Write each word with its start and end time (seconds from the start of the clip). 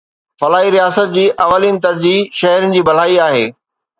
فلاحي 0.39 0.69
رياست 0.75 1.09
جي 1.17 1.25
اولين 1.47 1.77
ترجيح 1.85 2.31
شهرين 2.39 2.73
جي 2.77 2.81
ڀلائي 2.89 3.21
آهي 3.29 3.47